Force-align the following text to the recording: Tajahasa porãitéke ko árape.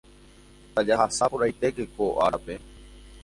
Tajahasa 0.75 1.29
porãitéke 1.31 1.83
ko 1.95 2.05
árape. 2.25 2.53